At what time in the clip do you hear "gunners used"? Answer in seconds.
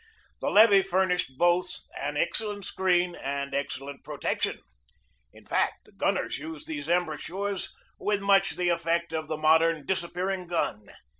6.15-6.67